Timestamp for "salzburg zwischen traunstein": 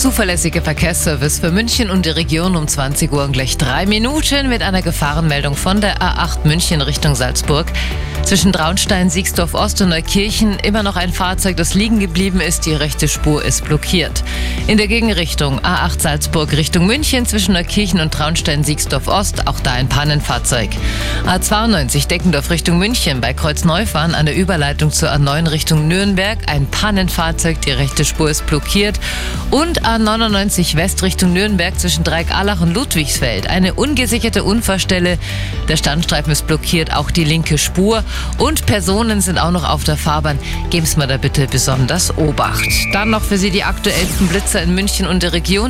7.14-9.10